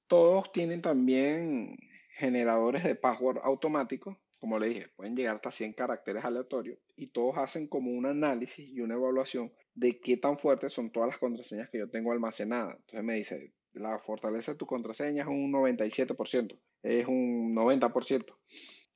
Todos 0.08 0.52
tienen 0.52 0.82
también 0.82 1.78
generadores 2.18 2.84
de 2.84 2.96
password 2.96 3.40
automáticos. 3.44 4.18
Como 4.44 4.60
le 4.60 4.68
dije, 4.68 4.90
pueden 4.98 5.16
llegar 5.16 5.38
hasta 5.38 5.52
100 5.52 5.72
caracteres 5.72 6.26
aleatorios 6.26 6.78
y 6.98 7.08
todos 7.08 7.38
hacen 7.38 7.66
como 7.66 7.92
un 7.92 8.06
análisis 8.06 8.68
y 8.68 8.82
una 8.82 8.96
evaluación 8.96 9.54
de 9.74 10.02
qué 10.02 10.18
tan 10.18 10.38
fuertes 10.38 10.74
son 10.74 10.92
todas 10.92 11.08
las 11.08 11.18
contraseñas 11.18 11.70
que 11.70 11.78
yo 11.78 11.90
tengo 11.90 12.12
almacenadas. 12.12 12.76
Entonces 12.76 13.04
me 13.06 13.16
dice, 13.16 13.54
la 13.72 13.98
fortaleza 14.00 14.52
de 14.52 14.58
tu 14.58 14.66
contraseña 14.66 15.24
es 15.24 15.30
un 15.30 15.50
97%, 15.50 16.60
es 16.82 17.08
un 17.08 17.56
90%. 17.56 18.36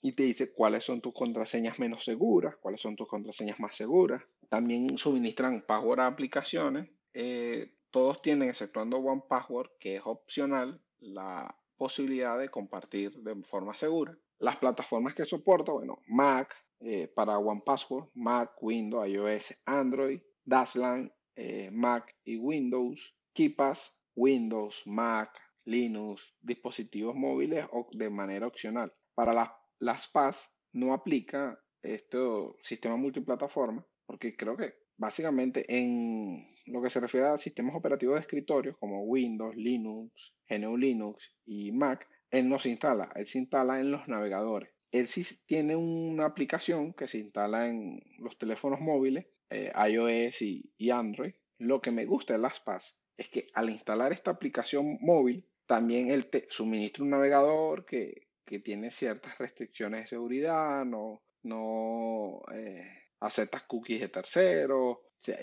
Y 0.01 0.12
te 0.12 0.24
dice 0.24 0.51
cuáles 0.51 0.84
son 0.84 1.00
tus 1.00 1.13
contraseñas 1.13 1.80
menos 1.80 2.04
seguras, 2.04 2.58
cuáles 2.58 2.82
son 2.82 2.98
tus 2.98 3.08
contraseñas 3.08 3.58
más 3.62 3.77
seguras. 3.77 4.22
También 4.50 4.98
suministran 4.98 5.63
password 5.66 6.01
a 6.01 6.08
aplicaciones. 6.08 6.89
Eh, 7.13 7.72
todos 7.92 8.22
tienen, 8.22 8.50
exceptuando 8.50 8.98
One 8.98 9.24
Password, 9.30 9.70
que 9.80 9.96
es 9.96 10.01
opcional, 10.04 10.82
la 11.00 11.56
posibilidad 11.77 12.38
de 12.38 12.50
compartir 12.50 13.13
de 13.22 13.34
forma 13.44 13.77
segura. 13.77 14.18
Las 14.39 14.58
plataformas 14.58 15.15
que 15.15 15.25
soporta, 15.25 15.72
bueno, 15.72 16.00
Mac 16.08 16.53
eh, 16.79 17.08
para 17.08 17.39
One 17.39 17.63
Password, 17.65 18.10
Mac, 18.13 18.51
Windows, 18.62 19.08
iOS, 19.08 19.62
Android, 19.65 20.20
Dashlane, 20.46 21.12
eh, 21.36 21.70
Mac 21.72 22.15
y 22.24 22.38
Windows, 22.38 23.15
KeePass, 23.34 23.96
Windows, 24.15 24.84
Mac, 24.86 25.32
Linux, 25.65 26.34
dispositivos 26.41 27.15
móviles 27.15 27.65
o 27.72 27.88
de 27.91 28.10
manera 28.10 28.48
opcional. 28.48 28.94
Para 29.13 29.34
las, 29.79 30.08
PAS 30.08 30.56
no 30.74 30.94
aplica 30.94 31.60
este 31.82 32.17
sistema 32.62 32.96
multiplataforma 32.96 33.86
porque 34.06 34.36
creo 34.36 34.56
que 34.56 34.74
básicamente 34.98 35.65
en 35.67 36.48
lo 36.67 36.82
que 36.82 36.89
se 36.89 37.00
refiere 37.00 37.27
a 37.27 37.38
sistemas 37.38 37.75
operativos 37.75 38.15
de 38.15 38.22
escritorio 38.22 38.77
como 38.79 39.03
Windows, 39.03 39.56
Linux, 39.56 40.36
GNU 40.50 40.77
Linux 40.77 41.32
y 41.46 41.72
Mac, 41.72 42.08
él 42.31 42.50
no 42.50 42.60
se 42.60 42.69
instala, 42.69 43.12
él 43.15 43.25
se 43.27 43.39
instala 43.39 43.79
en 43.79 43.91
los 43.91 44.07
navegadores. 44.07 44.69
Él 44.91 45.07
sí 45.07 45.24
tiene 45.46 45.75
una 45.75 46.25
aplicación 46.25 46.93
que 46.93 47.07
se 47.07 47.19
instala 47.19 47.67
en 47.67 48.01
los 48.19 48.38
teléfonos 48.38 48.79
móviles, 48.79 49.25
eh, 49.50 49.72
iOS 49.89 50.41
y, 50.41 50.89
Android. 50.89 51.34
Lo 51.57 51.81
que 51.81 51.91
me 51.91 52.05
gusta 52.05 52.34
de 52.34 52.39
las 52.39 52.60
PAS 52.60 52.98
es 53.17 53.29
que 53.29 53.48
al 53.53 53.69
instalar 53.69 54.13
esta 54.13 54.31
aplicación 54.31 54.98
móvil, 55.01 55.46
también 55.65 56.10
él 56.10 56.27
te 56.27 56.48
suministra 56.50 57.03
un 57.03 57.10
navegador 57.10 57.86
que, 57.86 58.27
tiene 58.63 58.91
ciertas 58.91 59.38
restricciones 59.38 60.03
de 60.03 60.07
seguridad, 60.07 60.86
no, 60.86 61.22
no 61.43 62.43
eh, 62.53 62.88
aceptas 63.19 63.63
cookies 63.63 64.00
de 64.00 64.07
terceros, 64.07 65.00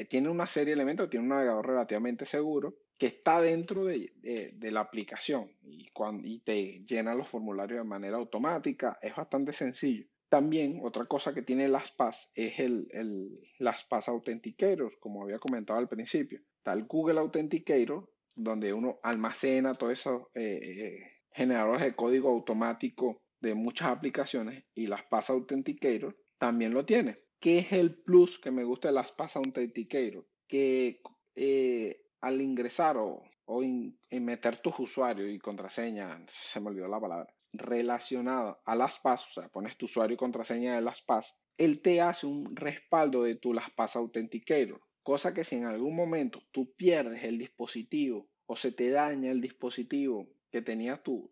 tiene 0.08 0.30
una 0.30 0.46
serie 0.46 0.68
de 0.68 0.80
elementos, 0.80 1.10
tiene 1.10 1.24
un 1.24 1.28
navegador 1.28 1.66
relativamente 1.66 2.24
seguro 2.24 2.78
está 3.06 3.40
dentro 3.40 3.84
de, 3.84 4.12
la 4.60 4.80
aplicación 4.80 5.50
y, 5.62 5.90
cuando, 5.90 6.26
y 6.26 6.40
te 6.40 6.84
llena 6.86 7.14
los 7.14 7.28
formularios 7.28 7.78
de 7.78 7.88
manera 7.88 8.16
automática, 8.16 8.98
es 9.02 9.14
bastante 9.14 9.52
sencillo. 9.52 10.06
También 10.28 10.80
otra 10.82 11.06
cosa 11.06 11.32
que 11.32 11.42
tiene 11.42 11.68
las 11.68 11.92
PAS 11.92 12.32
es 12.34 12.58
el, 12.58 12.88
el 12.90 13.40
las 13.58 13.84
PAS 13.84 14.08
Authenticator, 14.08 14.98
como 14.98 15.22
había 15.22 15.38
comentado 15.38 15.78
al 15.78 15.88
principio. 15.88 16.40
Está 16.56 16.72
el 16.72 16.84
Google 16.84 17.20
Authenticator, 17.20 18.10
donde 18.34 18.72
uno 18.72 18.98
almacena 19.02 19.74
todos 19.74 19.92
esos 19.92 20.22
eh, 20.34 20.60
eh, 20.62 20.98
generadores 21.32 21.82
de 21.82 21.94
código 21.94 22.30
automático 22.30 23.22
de 23.40 23.54
muchas 23.54 23.88
aplicaciones 23.88 24.64
y 24.74 24.86
las 24.86 25.02
PAS 25.04 25.30
Authenticator 25.30 26.16
también 26.38 26.74
lo 26.74 26.84
tiene. 26.84 27.18
¿Qué 27.38 27.58
es 27.58 27.72
el 27.72 27.94
plus 28.02 28.38
que 28.38 28.50
me 28.50 28.64
gusta 28.64 28.88
de 28.88 28.94
las 28.94 29.12
PAS 29.12 29.36
Authenticator? 29.36 30.26
Que 30.48 31.00
eh, 31.34 32.03
al 32.24 32.40
ingresar 32.40 32.96
o, 32.96 33.22
o 33.44 33.62
meter 34.10 34.56
tus 34.62 34.78
usuarios 34.78 35.30
y 35.30 35.38
contraseña, 35.38 36.24
se 36.28 36.58
me 36.58 36.68
olvidó 36.68 36.88
la 36.88 37.00
palabra, 37.00 37.34
relacionado 37.52 38.62
a 38.64 38.74
las 38.74 38.98
PAS, 38.98 39.26
o 39.26 39.30
sea, 39.30 39.48
pones 39.50 39.76
tu 39.76 39.84
usuario 39.84 40.14
y 40.14 40.18
contraseña 40.18 40.74
de 40.74 40.80
las 40.80 41.02
PAS, 41.02 41.38
él 41.58 41.82
te 41.82 42.00
hace 42.00 42.26
un 42.26 42.56
respaldo 42.56 43.22
de 43.22 43.36
tu 43.36 43.52
LastPass 43.52 43.96
Authenticator. 43.96 44.80
Cosa 45.02 45.34
que 45.34 45.44
si 45.44 45.56
en 45.56 45.66
algún 45.66 45.94
momento 45.94 46.42
tú 46.50 46.72
pierdes 46.74 47.22
el 47.24 47.38
dispositivo 47.38 48.26
o 48.46 48.56
se 48.56 48.72
te 48.72 48.88
daña 48.88 49.30
el 49.30 49.42
dispositivo 49.42 50.26
que 50.50 50.62
tenía 50.62 51.02
tu, 51.02 51.30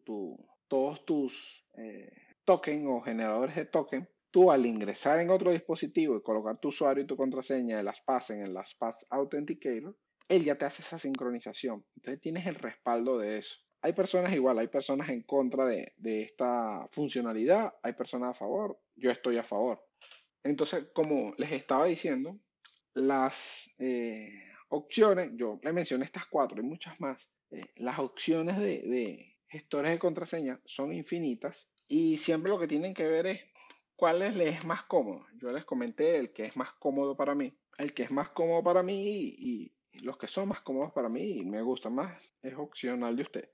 todos 0.68 1.04
tus 1.06 1.64
eh, 1.78 2.12
tokens 2.44 2.84
o 2.86 3.00
generadores 3.00 3.56
de 3.56 3.64
token, 3.64 4.08
tú 4.30 4.50
al 4.50 4.66
ingresar 4.66 5.20
en 5.20 5.30
otro 5.30 5.52
dispositivo 5.52 6.16
y 6.16 6.22
colocar 6.22 6.58
tu 6.58 6.68
usuario 6.68 7.02
y 7.02 7.06
tu 7.06 7.16
contraseña 7.16 7.78
de 7.78 7.82
las 7.82 8.02
PAS 8.02 8.30
en 8.30 8.42
el 8.42 8.52
LastPass 8.52 9.06
Authenticator, 9.08 9.96
él 10.28 10.44
ya 10.44 10.56
te 10.56 10.64
hace 10.64 10.82
esa 10.82 10.98
sincronización. 10.98 11.84
Entonces 11.96 12.20
tienes 12.20 12.46
el 12.46 12.56
respaldo 12.56 13.18
de 13.18 13.38
eso. 13.38 13.56
Hay 13.82 13.92
personas 13.94 14.32
igual, 14.32 14.58
hay 14.58 14.68
personas 14.68 15.08
en 15.08 15.22
contra 15.22 15.66
de, 15.66 15.92
esta 16.04 16.86
funcionalidad, 16.90 17.74
hay 17.82 17.94
personas 17.94 18.30
a 18.30 18.34
favor, 18.34 18.78
yo 18.94 19.10
estoy 19.10 19.38
a 19.38 19.42
favor. 19.42 19.84
Entonces, 20.44 20.86
como 20.94 21.34
les 21.36 21.50
estaba 21.50 21.86
diciendo, 21.86 22.38
las 22.94 23.74
eh, 23.78 24.30
opciones, 24.68 25.30
yo 25.34 25.58
les 25.62 25.74
mencioné 25.74 26.04
estas 26.04 26.26
cuatro 26.26 26.60
y 26.60 26.64
muchas 26.64 27.00
más, 27.00 27.28
eh, 27.50 27.64
las 27.76 27.98
opciones 27.98 28.56
de, 28.58 28.82
de, 28.82 29.36
gestores 29.48 29.90
de 29.90 29.98
contraseña 29.98 30.60
son 30.64 30.94
infinitas 30.94 31.68
y 31.86 32.16
siempre 32.16 32.50
lo 32.50 32.58
que 32.58 32.66
tienen 32.66 32.94
que 32.94 33.06
ver 33.06 33.26
es 33.26 33.44
cuál 33.96 34.20
les 34.20 34.58
es 34.58 34.64
más 34.64 34.84
cómodo. 34.84 35.26
Yo 35.34 35.52
les 35.52 35.64
comenté 35.64 36.16
el 36.16 36.32
que 36.32 36.44
es 36.44 36.56
más 36.56 36.72
cómodo 36.72 37.16
para 37.16 37.34
mí. 37.34 37.54
El 37.78 37.92
que 37.92 38.04
es 38.04 38.10
más 38.10 38.30
cómodo 38.30 38.62
para 38.62 38.82
mí 38.82 39.04
y 39.04 39.72
los 39.94 40.16
que 40.16 40.26
son 40.26 40.48
más 40.48 40.60
cómodos 40.60 40.92
para 40.92 41.08
mí 41.08 41.38
y 41.38 41.44
me 41.44 41.62
gustan 41.62 41.94
más 41.94 42.12
es 42.42 42.54
opcional 42.54 43.16
de 43.16 43.22
usted. 43.22 43.48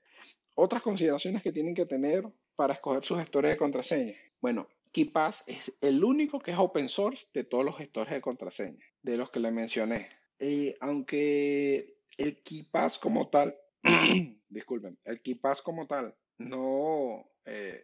Otras 0.55 0.81
consideraciones 0.81 1.43
que 1.43 1.51
tienen 1.51 1.75
que 1.75 1.85
tener 1.85 2.25
para 2.55 2.73
escoger 2.73 3.03
sus 3.03 3.19
gestores 3.19 3.51
de 3.51 3.57
contraseña. 3.57 4.15
Bueno, 4.41 4.67
KeePass 4.91 5.43
es 5.47 5.71
el 5.81 6.03
único 6.03 6.39
que 6.39 6.51
es 6.51 6.57
open 6.57 6.89
source 6.89 7.27
de 7.33 7.43
todos 7.43 7.63
los 7.63 7.77
gestores 7.77 8.13
de 8.13 8.21
contraseña, 8.21 8.85
de 9.01 9.17
los 9.17 9.29
que 9.29 9.39
le 9.39 9.51
mencioné. 9.51 10.09
Eh, 10.39 10.75
aunque 10.81 11.97
el 12.17 12.41
KeePass 12.41 12.97
como 12.97 13.29
tal, 13.29 13.55
disculpen, 14.49 14.97
el 15.05 15.21
KeePass 15.21 15.61
como 15.61 15.87
tal, 15.87 16.15
no, 16.37 17.29
eh, 17.45 17.83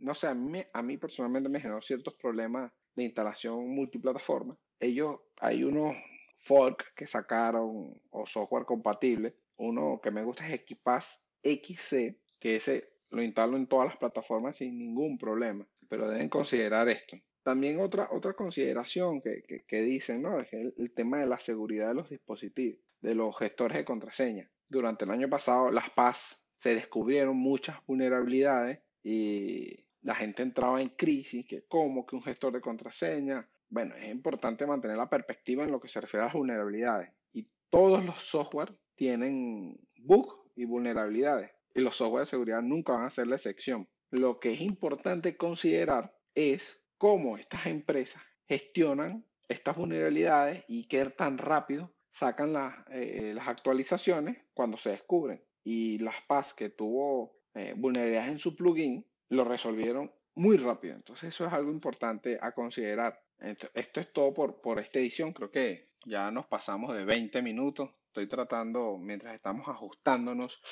no 0.00 0.14
sé, 0.14 0.28
a 0.28 0.34
mí, 0.34 0.62
a 0.72 0.82
mí 0.82 0.96
personalmente 0.96 1.48
me 1.48 1.60
generó 1.60 1.80
ciertos 1.80 2.14
problemas 2.14 2.70
de 2.94 3.04
instalación 3.04 3.68
multiplataforma. 3.70 4.56
Ellos, 4.78 5.20
hay 5.40 5.64
unos 5.64 5.96
fork 6.44 6.94
que 6.94 7.06
sacaron 7.06 8.00
o 8.10 8.26
software 8.26 8.64
compatible. 8.64 9.34
Uno 9.56 10.00
que 10.02 10.10
me 10.10 10.22
gusta 10.22 10.46
es 10.48 10.64
KeePass 10.64 11.24
XC, 11.42 12.16
que 12.38 12.56
ese 12.56 12.94
lo 13.10 13.22
instalo 13.22 13.56
en 13.56 13.66
todas 13.66 13.88
las 13.88 13.96
plataformas 13.96 14.56
sin 14.56 14.78
ningún 14.78 15.16
problema, 15.18 15.66
pero 15.88 16.08
deben 16.08 16.28
considerar 16.28 16.88
esto. 16.88 17.16
También 17.42 17.80
otra, 17.80 18.08
otra 18.10 18.32
consideración 18.32 19.20
que, 19.20 19.64
que, 19.66 19.82
dicen, 19.82 20.22
¿no? 20.22 20.38
Es 20.38 20.52
el, 20.52 20.92
tema 20.94 21.20
de 21.20 21.26
la 21.26 21.38
seguridad 21.38 21.88
de 21.88 21.94
los 21.94 22.08
dispositivos, 22.08 22.80
de 23.00 23.14
los 23.14 23.36
gestores 23.38 23.76
de 23.76 23.84
contraseña. 23.84 24.50
Durante 24.68 25.04
el 25.04 25.10
año 25.10 25.28
pasado, 25.28 25.70
las 25.70 25.90
PAS 25.90 26.42
se 26.56 26.74
descubrieron 26.74 27.36
muchas 27.36 27.76
vulnerabilidades 27.86 28.80
y 29.02 29.84
la 30.00 30.14
gente 30.14 30.42
entraba 30.42 30.80
en 30.80 30.88
crisis, 30.88 31.46
que 31.46 31.64
como 31.66 32.06
que 32.06 32.16
un 32.16 32.22
gestor 32.22 32.54
de 32.54 32.60
contraseña. 32.60 33.48
Bueno, 33.74 33.96
es 33.96 34.08
importante 34.08 34.68
mantener 34.68 34.96
la 34.96 35.10
perspectiva 35.10 35.64
en 35.64 35.72
lo 35.72 35.80
que 35.80 35.88
se 35.88 36.00
refiere 36.00 36.22
a 36.22 36.26
las 36.26 36.34
vulnerabilidades. 36.34 37.10
Y 37.32 37.48
todos 37.70 38.04
los 38.04 38.22
software 38.22 38.72
tienen 38.94 39.76
bugs 39.96 40.36
y 40.54 40.64
vulnerabilidades. 40.64 41.50
Y 41.74 41.80
los 41.80 41.96
software 41.96 42.20
de 42.20 42.30
seguridad 42.30 42.62
nunca 42.62 42.92
van 42.92 43.06
a 43.06 43.10
ser 43.10 43.26
la 43.26 43.34
excepción. 43.34 43.88
Lo 44.12 44.38
que 44.38 44.52
es 44.52 44.60
importante 44.60 45.36
considerar 45.36 46.16
es 46.36 46.80
cómo 46.98 47.36
estas 47.36 47.66
empresas 47.66 48.22
gestionan 48.46 49.26
estas 49.48 49.76
vulnerabilidades 49.76 50.64
y 50.68 50.86
qué 50.86 51.04
tan 51.06 51.36
rápido 51.36 51.92
sacan 52.12 52.52
las, 52.52 52.76
eh, 52.92 53.36
actualizaciones 53.44 54.38
cuando 54.54 54.76
se 54.76 54.90
descubren. 54.90 55.42
Y 55.64 55.98
las 55.98 56.22
PAS 56.28 56.54
que 56.54 56.70
tuvo 56.70 57.40
eh, 57.54 57.74
vulnerabilidades 57.76 58.30
en 58.30 58.38
su 58.38 58.54
plugin, 58.54 59.04
lo 59.30 59.42
resolvieron 59.42 60.12
muy 60.34 60.56
rápido. 60.56 60.94
Entonces 60.94 61.30
eso 61.30 61.46
es 61.46 61.52
algo 61.52 61.70
importante 61.70 62.38
a 62.40 62.52
considerar. 62.52 63.20
Esto, 63.38 63.68
es 63.74 64.12
todo 64.12 64.32
por, 64.32 64.60
por 64.60 64.78
esta 64.78 64.98
edición. 64.98 65.32
Creo 65.32 65.50
que 65.50 65.90
ya 66.06 66.30
nos 66.30 66.46
pasamos 66.46 66.94
de 66.94 67.04
20 67.04 67.42
minutos. 67.42 67.90
Estoy 68.06 68.26
tratando, 68.26 68.96
mientras 68.96 69.34
estamos 69.34 69.68
ajustándonos 69.68 70.62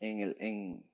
en 0.00 0.20
el, 0.20 0.36
en, 0.40 0.84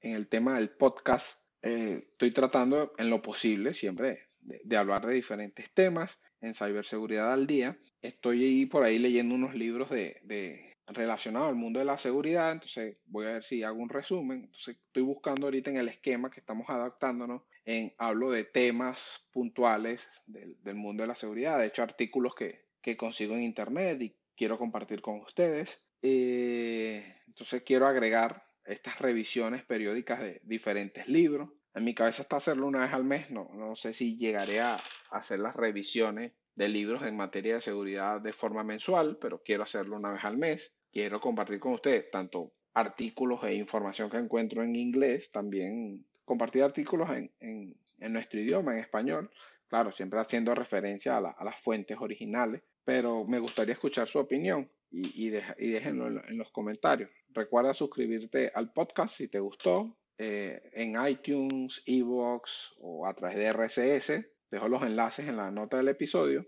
en 0.00 0.14
el 0.14 0.28
tema 0.28 0.56
del 0.56 0.70
podcast, 0.70 1.44
eh, 1.62 2.08
estoy 2.12 2.30
tratando 2.30 2.92
en 2.96 3.10
lo 3.10 3.20
posible 3.20 3.74
siempre 3.74 4.30
de, 4.40 4.76
hablar 4.76 5.06
de 5.06 5.14
diferentes 5.14 5.70
temas 5.72 6.20
en 6.40 6.54
ciberseguridad 6.54 7.32
al 7.32 7.46
día. 7.46 7.78
Estoy 8.00 8.44
ahí 8.44 8.66
por 8.66 8.82
ahí 8.82 8.98
leyendo 8.98 9.34
unos 9.34 9.54
libros 9.54 9.90
de, 9.90 10.20
de 10.24 10.78
relacionados 10.86 11.48
al 11.48 11.56
mundo 11.56 11.78
de 11.78 11.84
la 11.84 11.98
seguridad, 11.98 12.52
entonces 12.52 12.96
voy 13.04 13.26
a 13.26 13.32
ver 13.32 13.44
si 13.44 13.62
hago 13.62 13.78
un 13.78 13.90
resumen. 13.90 14.44
Entonces 14.44 14.78
estoy 14.86 15.02
buscando 15.02 15.46
ahorita 15.46 15.70
en 15.70 15.76
el 15.76 15.88
esquema 15.88 16.30
que 16.30 16.40
estamos 16.40 16.68
adaptándonos, 16.70 17.42
en 17.64 17.94
hablo 17.98 18.30
de 18.30 18.44
temas 18.44 19.28
puntuales 19.32 20.00
del, 20.26 20.74
mundo 20.74 21.02
de 21.02 21.08
la 21.08 21.14
seguridad, 21.14 21.58
de 21.58 21.66
hecho 21.66 21.82
artículos 21.82 22.34
que, 22.34 22.64
que 22.80 22.96
consigo 22.96 23.34
en 23.34 23.42
internet 23.42 24.00
y 24.02 24.16
quiero 24.36 24.58
compartir 24.58 25.00
con 25.00 25.20
ustedes. 25.20 25.82
Eh, 26.02 27.16
entonces 27.26 27.62
quiero 27.62 27.86
agregar 27.86 28.44
estas 28.64 28.98
revisiones 28.98 29.62
periódicas 29.64 30.20
de 30.20 30.40
diferentes 30.44 31.08
libros. 31.08 31.50
En 31.74 31.84
mi 31.84 31.94
cabeza 31.94 32.22
está 32.22 32.36
hacerlo 32.36 32.66
una 32.66 32.80
vez 32.80 32.92
al 32.92 33.04
mes, 33.04 33.30
no, 33.30 33.48
no 33.54 33.76
sé 33.76 33.92
si 33.92 34.16
llegaré 34.16 34.60
a 34.60 34.78
hacer 35.10 35.38
las 35.38 35.54
revisiones 35.54 36.32
de 36.54 36.68
libros 36.68 37.02
en 37.04 37.16
materia 37.16 37.54
de 37.54 37.62
seguridad 37.62 38.20
de 38.20 38.32
forma 38.32 38.64
mensual, 38.64 39.18
pero 39.20 39.42
quiero 39.42 39.62
hacerlo 39.62 39.96
una 39.96 40.12
vez 40.12 40.24
al 40.24 40.36
mes. 40.36 40.74
Quiero 40.92 41.20
compartir 41.20 41.60
con 41.60 41.74
ustedes 41.74 42.10
tanto 42.10 42.52
artículos 42.74 43.42
e 43.44 43.54
información 43.54 44.10
que 44.10 44.16
encuentro 44.16 44.62
en 44.62 44.76
inglés, 44.76 45.30
también 45.30 46.06
compartir 46.30 46.62
artículos 46.62 47.10
en, 47.10 47.32
en, 47.40 48.12
nuestro 48.12 48.38
idioma, 48.38 48.74
en 48.74 48.78
español, 48.78 49.28
claro, 49.66 49.90
siempre 49.90 50.20
haciendo 50.20 50.54
referencia 50.54 51.16
a, 51.16 51.20
la, 51.20 51.30
a, 51.30 51.42
las 51.42 51.58
fuentes 51.58 51.98
originales, 52.00 52.62
pero 52.84 53.24
me 53.24 53.40
gustaría 53.40 53.72
escuchar 53.72 54.06
su 54.06 54.20
opinión 54.20 54.70
y, 54.92 55.26
y, 55.26 55.30
de, 55.30 55.42
déjenlo 55.58 56.06
en, 56.06 56.22
en, 56.28 56.38
los 56.38 56.52
comentarios. 56.52 57.10
Recuerda 57.30 57.74
suscribirte 57.74 58.52
al 58.54 58.72
podcast 58.72 59.16
si 59.16 59.26
te 59.26 59.40
gustó 59.40 59.98
eh, 60.18 60.70
en 60.72 60.94
iTunes, 61.04 61.82
Evox 61.84 62.74
o 62.78 63.08
a 63.08 63.14
través 63.14 63.36
de 63.36 63.50
RSS. 63.50 64.24
Dejo 64.52 64.68
los 64.68 64.84
enlaces 64.84 65.26
en 65.26 65.36
la 65.36 65.50
nota 65.50 65.78
del 65.78 65.88
episodio. 65.88 66.46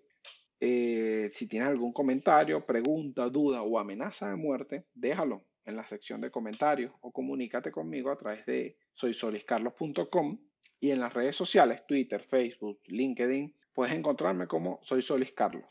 Eh, 0.60 1.28
si 1.32 1.48
tienes 1.48 1.70
algún 1.70 1.92
comentario, 1.92 2.64
pregunta, 2.64 3.28
duda 3.28 3.62
o 3.62 3.80
amenaza 3.80 4.30
de 4.30 4.36
muerte, 4.36 4.86
déjalo 4.94 5.42
en 5.64 5.74
la 5.74 5.88
sección 5.88 6.20
de 6.20 6.30
comentarios 6.30 6.92
o 7.00 7.10
comunícate 7.10 7.72
conmigo 7.72 8.12
a 8.12 8.16
través 8.16 8.46
de 8.46 8.76
soysoliscarlos.com 8.94 10.38
y 10.80 10.90
en 10.90 11.00
las 11.00 11.12
redes 11.14 11.36
sociales, 11.36 11.84
Twitter, 11.86 12.22
Facebook, 12.22 12.80
LinkedIn, 12.86 13.54
puedes 13.72 13.94
encontrarme 13.94 14.46
como 14.46 14.80
Soy 14.82 15.02
Solis 15.02 15.32
Carlos. 15.32 15.64